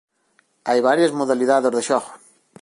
[0.67, 2.11] Hai varias modalidades de xogo.